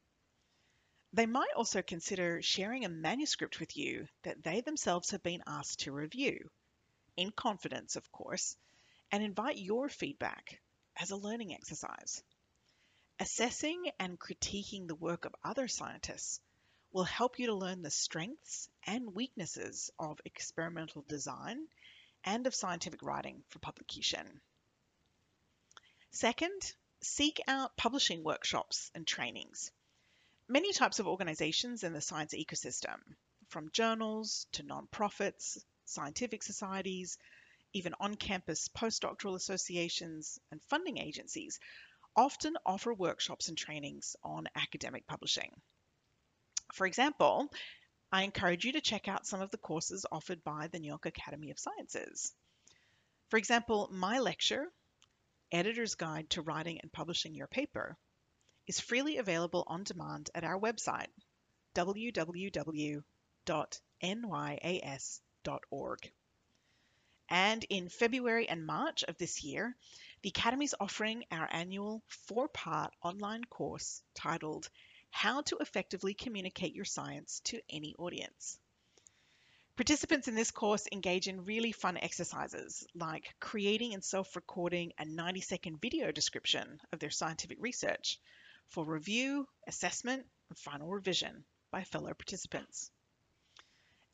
[1.13, 5.79] They might also consider sharing a manuscript with you that they themselves have been asked
[5.81, 6.51] to review,
[7.17, 8.55] in confidence, of course,
[9.11, 10.61] and invite your feedback
[11.01, 12.23] as a learning exercise.
[13.19, 16.39] Assessing and critiquing the work of other scientists
[16.91, 21.67] will help you to learn the strengths and weaknesses of experimental design
[22.23, 24.41] and of scientific writing for publication.
[26.11, 29.71] Second, seek out publishing workshops and trainings.
[30.47, 32.97] Many types of organizations in the science ecosystem,
[33.49, 37.17] from journals to nonprofits, scientific societies,
[37.73, 41.59] even on campus postdoctoral associations and funding agencies
[42.15, 45.51] often offer workshops and trainings on academic publishing.
[46.73, 47.51] For example,
[48.11, 51.05] I encourage you to check out some of the courses offered by the New York
[51.05, 52.33] Academy of Sciences.
[53.29, 54.71] For example, my lecture,
[55.51, 57.97] Editor's Guide to Writing and Publishing Your Paper,
[58.67, 61.09] is freely available on demand at our website,
[61.75, 62.51] www.nyas.org.
[67.31, 69.75] And in February and March of this year,
[70.23, 74.69] the Academy is offering our annual four part online course titled
[75.11, 78.57] How to Effectively Communicate Your Science to Any Audience.
[79.75, 85.05] Participants in this course engage in really fun exercises like creating and self recording a
[85.05, 88.19] 90 second video description of their scientific research
[88.67, 92.91] for review, assessment, and final revision by fellow participants.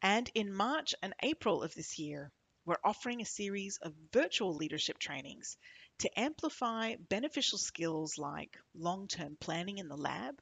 [0.01, 2.31] And in March and April of this year,
[2.65, 5.57] we're offering a series of virtual leadership trainings
[5.99, 10.41] to amplify beneficial skills like long term planning in the lab,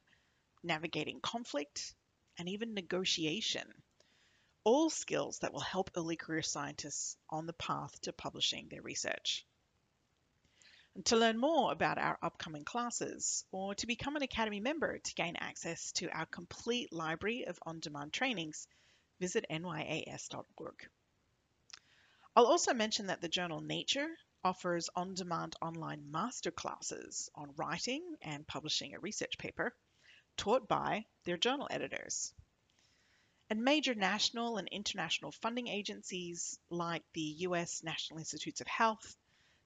[0.64, 1.94] navigating conflict,
[2.38, 3.72] and even negotiation.
[4.64, 9.46] All skills that will help early career scientists on the path to publishing their research.
[10.94, 15.14] And to learn more about our upcoming classes or to become an Academy member to
[15.14, 18.66] gain access to our complete library of on demand trainings,
[19.20, 20.88] visit nyas.org.
[22.36, 24.08] I'll also mention that the journal Nature
[24.44, 29.74] offers on demand online masterclasses on writing and publishing a research paper
[30.36, 32.32] taught by their journal editors.
[33.50, 39.16] And major national and international funding agencies like the US National Institutes of Health,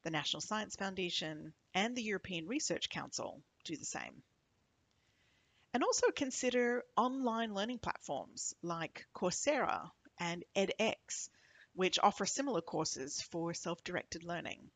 [0.03, 4.23] the National Science Foundation, and the European Research Council do the same.
[5.75, 11.29] And also consider online learning platforms like Coursera and edX
[11.79, 14.69] which offer similar courses for self-directed learning.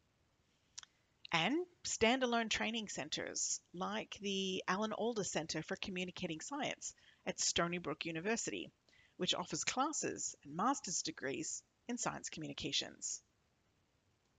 [1.35, 6.93] And standalone training centers like the Alan Alda Center for Communicating Science
[7.25, 8.71] at Stony Brook University,
[9.17, 13.23] which offers classes and master's degrees in science communications.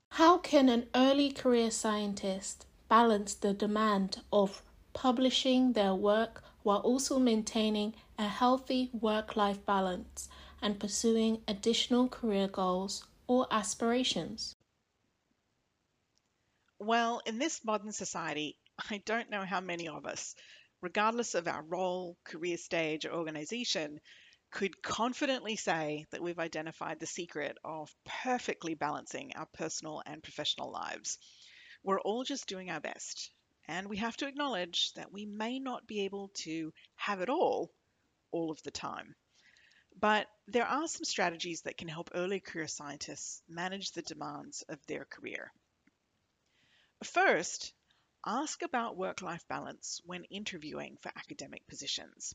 [0.09, 4.61] How can an early career scientist balance the demand of
[4.93, 10.29] publishing their work while also maintaining a healthy work life balance
[10.61, 14.53] and pursuing additional career goals or aspirations?
[16.85, 18.57] Well, in this modern society,
[18.91, 20.35] I don't know how many of us,
[20.81, 24.01] regardless of our role, career stage, or organization,
[24.51, 30.71] could confidently say that we've identified the secret of perfectly balancing our personal and professional
[30.71, 31.19] lives.
[31.83, 33.31] We're all just doing our best,
[33.69, 37.71] and we have to acknowledge that we may not be able to have it all
[38.31, 39.15] all of the time.
[39.97, 44.85] But there are some strategies that can help early career scientists manage the demands of
[44.85, 45.53] their career.
[47.03, 47.73] First,
[48.25, 52.33] ask about work life balance when interviewing for academic positions.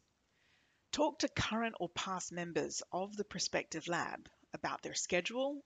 [0.93, 5.65] Talk to current or past members of the prospective lab about their schedule,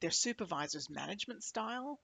[0.00, 2.00] their supervisor's management style,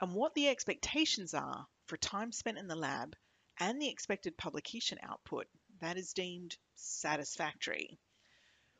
[0.00, 3.14] and what the expectations are for time spent in the lab
[3.58, 5.46] and the expected publication output
[5.80, 7.98] that is deemed satisfactory.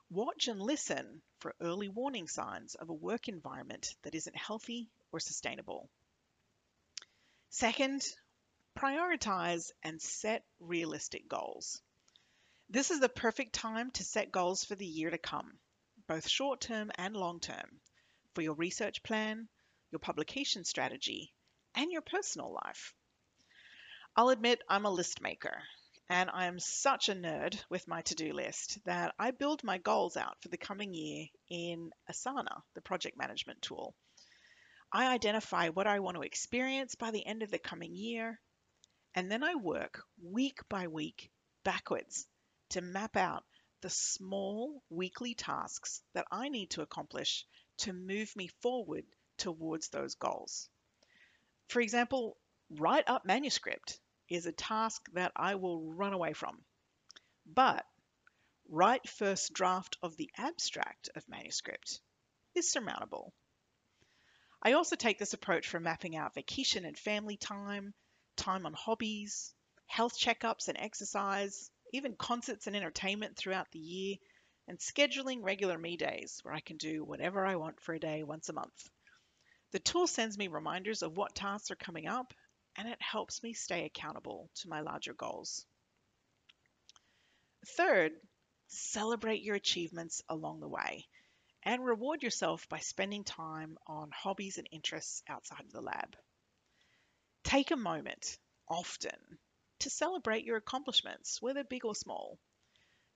[0.08, 5.20] Watch and listen for early warning signs of a work environment that isn't healthy or
[5.20, 5.90] sustainable.
[7.58, 8.04] Second,
[8.76, 11.80] prioritize and set realistic goals.
[12.68, 15.58] This is the perfect time to set goals for the year to come,
[16.06, 17.80] both short term and long term,
[18.34, 19.48] for your research plan,
[19.90, 21.32] your publication strategy,
[21.74, 22.92] and your personal life.
[24.14, 25.62] I'll admit I'm a list maker,
[26.10, 29.78] and I am such a nerd with my to do list that I build my
[29.78, 33.96] goals out for the coming year in Asana, the project management tool.
[34.92, 38.40] I identify what I want to experience by the end of the coming year,
[39.14, 41.30] and then I work week by week
[41.64, 42.26] backwards
[42.70, 43.44] to map out
[43.82, 47.46] the small weekly tasks that I need to accomplish
[47.78, 49.04] to move me forward
[49.38, 50.68] towards those goals.
[51.68, 52.36] For example,
[52.70, 56.64] write up manuscript is a task that I will run away from.
[57.44, 57.86] But
[58.68, 62.00] write first draft of the abstract of manuscript
[62.54, 63.32] is surmountable.
[64.62, 67.94] I also take this approach for mapping out vacation and family time,
[68.36, 69.54] time on hobbies,
[69.86, 74.16] health checkups and exercise, even concerts and entertainment throughout the year,
[74.66, 78.22] and scheduling regular me days where I can do whatever I want for a day
[78.22, 78.90] once a month.
[79.72, 82.32] The tool sends me reminders of what tasks are coming up
[82.76, 85.64] and it helps me stay accountable to my larger goals.
[87.76, 88.12] Third,
[88.68, 91.06] celebrate your achievements along the way
[91.66, 96.16] and reward yourself by spending time on hobbies and interests outside of the lab.
[97.42, 98.38] Take a moment,
[98.68, 99.38] often,
[99.80, 102.38] to celebrate your accomplishments, whether big or small.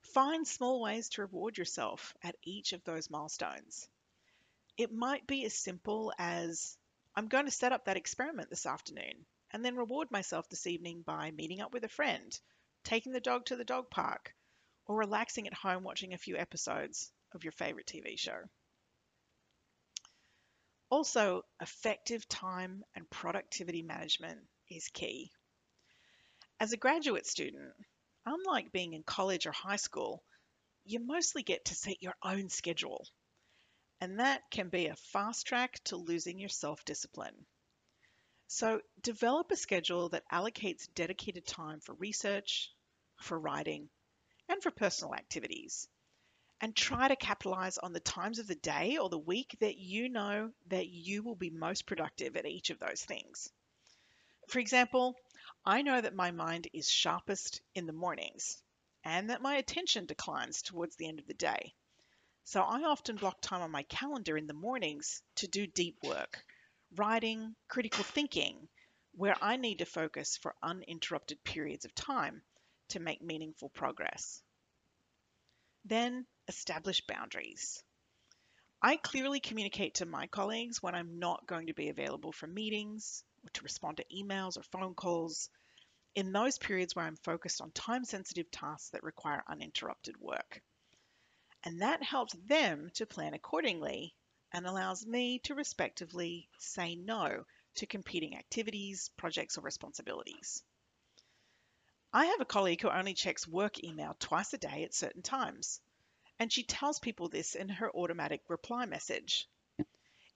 [0.01, 3.87] Find small ways to reward yourself at each of those milestones.
[4.75, 6.77] It might be as simple as
[7.15, 11.03] I'm going to set up that experiment this afternoon and then reward myself this evening
[11.03, 12.37] by meeting up with a friend,
[12.83, 14.35] taking the dog to the dog park,
[14.87, 18.43] or relaxing at home watching a few episodes of your favorite TV show.
[20.89, 25.31] Also, effective time and productivity management is key.
[26.59, 27.73] As a graduate student,
[28.25, 30.23] unlike being in college or high school,
[30.83, 33.07] you mostly get to set your own schedule.
[34.01, 37.45] And that can be a fast track to losing your self discipline.
[38.47, 42.69] So, develop a schedule that allocates dedicated time for research,
[43.21, 43.89] for writing,
[44.49, 45.87] and for personal activities.
[46.61, 50.09] And try to capitalize on the times of the day or the week that you
[50.09, 53.51] know that you will be most productive at each of those things.
[54.47, 55.15] For example,
[55.65, 58.61] I know that my mind is sharpest in the mornings
[59.03, 61.73] and that my attention declines towards the end of the day.
[62.43, 66.45] So I often block time on my calendar in the mornings to do deep work
[66.95, 68.67] writing, critical thinking,
[69.15, 72.41] where I need to focus for uninterrupted periods of time
[72.89, 74.43] to make meaningful progress.
[75.85, 77.81] Then establish boundaries.
[78.81, 83.23] I clearly communicate to my colleagues when I'm not going to be available for meetings
[83.41, 85.49] or to respond to emails or phone calls
[86.13, 90.61] in those periods where I'm focused on time sensitive tasks that require uninterrupted work.
[91.63, 94.13] And that helps them to plan accordingly
[94.51, 97.45] and allows me to respectively say no
[97.75, 100.63] to competing activities, projects, or responsibilities.
[102.11, 105.79] I have a colleague who only checks work email twice a day at certain times,
[106.41, 109.47] and she tells people this in her automatic reply message.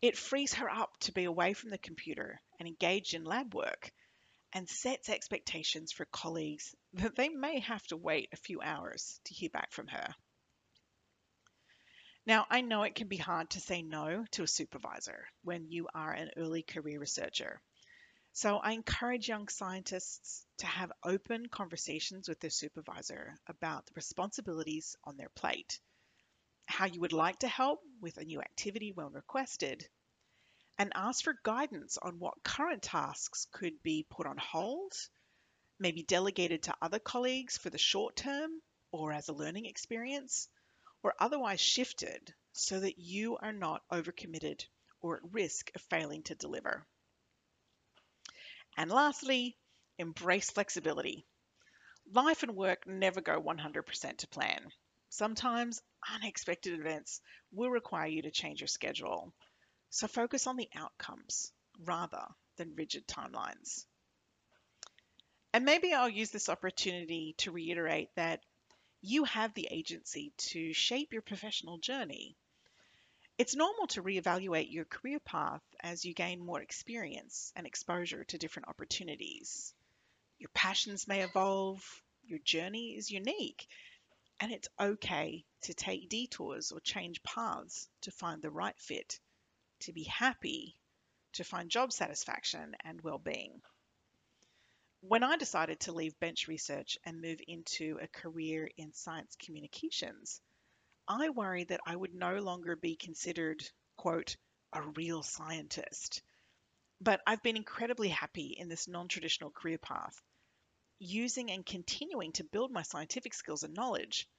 [0.03, 3.91] It frees her up to be away from the computer and engaged in lab work
[4.53, 9.33] and sets expectations for colleagues that they may have to wait a few hours to
[9.33, 10.13] hear back from her.
[12.27, 15.87] Now, I know it can be hard to say no to a supervisor when you
[15.95, 17.59] are an early career researcher.
[18.33, 24.95] So I encourage young scientists to have open conversations with their supervisor about the responsibilities
[25.05, 25.79] on their plate,
[26.65, 29.87] how you would like to help with a new activity when requested,
[30.77, 34.93] and ask for guidance on what current tasks could be put on hold,
[35.79, 38.51] maybe delegated to other colleagues for the short term
[38.91, 40.47] or as a learning experience,
[41.03, 44.65] or otherwise shifted so that you are not overcommitted
[45.01, 46.85] or at risk of failing to deliver.
[48.77, 49.57] And lastly,
[49.97, 51.25] embrace flexibility.
[52.11, 54.65] Life and work never go 100% to plan.
[55.09, 55.81] Sometimes
[56.13, 59.33] unexpected events will require you to change your schedule.
[59.89, 61.51] So focus on the outcomes
[61.83, 62.25] rather
[62.57, 63.85] than rigid timelines.
[65.53, 68.41] And maybe I'll use this opportunity to reiterate that
[69.01, 72.35] you have the agency to shape your professional journey.
[73.37, 78.37] It's normal to reevaluate your career path as you gain more experience and exposure to
[78.37, 79.73] different opportunities.
[80.39, 81.83] Your passions may evolve,
[82.25, 83.67] your journey is unique,
[84.39, 89.19] And it's okay to take detours or change paths to find the right fit,
[89.81, 90.77] to be happy,
[91.33, 93.61] to find job satisfaction and well being.
[95.01, 100.41] When I decided to leave bench research and move into a career in science communications,
[101.07, 103.63] I worried that I would no longer be considered,
[103.97, 104.35] quote,
[104.73, 106.23] a real scientist.
[106.99, 110.19] But I've been incredibly happy in this non traditional career path,
[111.05, 114.29] using and continuing to build my scientific skills and knowledge,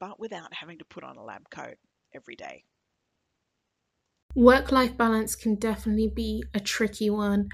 [0.00, 1.78] but without having to put on a lab coat
[2.14, 2.64] every day.
[4.34, 7.48] Work life balance can definitely be a tricky one.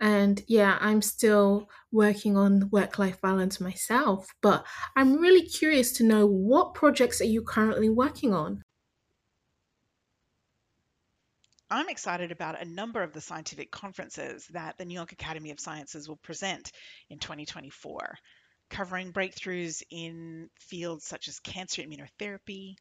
[0.00, 6.04] And yeah, I'm still working on work life balance myself, but I'm really curious to
[6.04, 8.62] know what projects are you currently working on?
[11.72, 15.60] I'm excited about a number of the scientific conferences that the New York Academy of
[15.60, 16.72] Sciences will present
[17.08, 18.18] in 2024,
[18.70, 22.74] covering breakthroughs in fields such as cancer immunotherapy,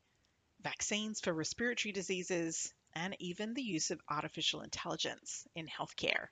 [0.63, 6.25] vaccines for respiratory diseases, and even the use of artificial intelligence in healthcare.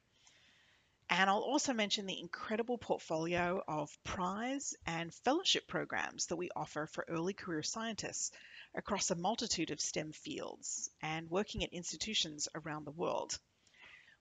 [1.11, 6.87] And I'll also mention the incredible portfolio of prize and fellowship programs that we offer
[6.87, 8.31] for early career scientists
[8.76, 13.38] across a multitude of STEM fields and working at institutions around the world.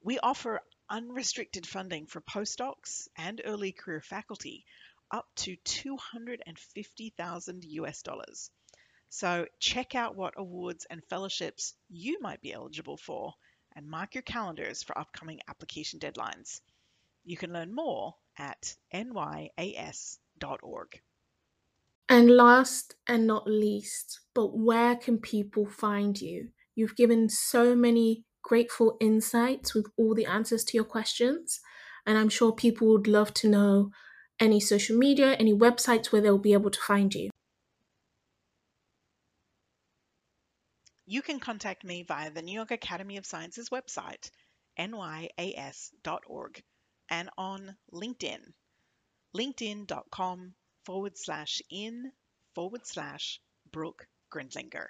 [0.03, 4.65] We offer unrestricted funding for postdocs and early career faculty
[5.11, 8.51] up to 250,000 US dollars.
[9.09, 13.35] So check out what awards and fellowships you might be eligible for
[13.75, 16.61] and mark your calendars for upcoming application deadlines.
[17.25, 21.01] You can learn more at nyas.org.
[22.09, 26.51] And last and not least, but where can people find you?
[26.75, 31.61] You've given so many grateful insights with all the answers to your questions.
[32.07, 33.91] And I'm sure people would love to know
[34.39, 37.31] any social media, any websites where they'll be able to find you.
[41.07, 44.31] You can contact me via the New York Academy of Sciences website,
[44.79, 46.63] nyas.org
[47.09, 48.41] and on LinkedIn,
[49.37, 50.55] linkedin.com
[50.87, 52.13] forward slash in
[52.55, 53.41] forward slash
[53.73, 54.87] Brooke Grindlinger.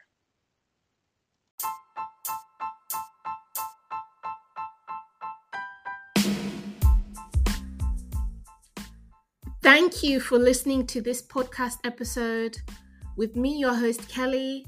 [9.63, 12.59] Thank you for listening to this podcast episode
[13.17, 14.67] with me, your host, Kelly.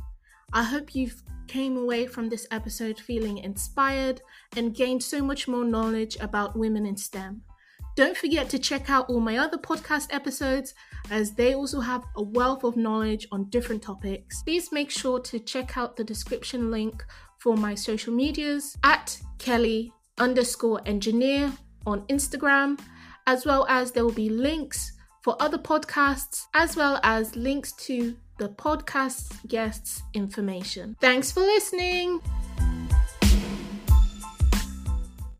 [0.54, 4.22] I hope you've came away from this episode feeling inspired
[4.56, 7.42] and gained so much more knowledge about women in STEM.
[7.98, 10.72] Don't forget to check out all my other podcast episodes
[11.10, 14.40] as they also have a wealth of knowledge on different topics.
[14.44, 17.04] Please make sure to check out the description link
[17.38, 21.52] for my social medias at Kelly underscore engineer
[21.86, 22.78] on Instagram,
[23.26, 24.92] as well as there will be links
[25.24, 30.96] for other podcasts, as well as links to the podcast guests' information.
[31.00, 32.20] Thanks for listening.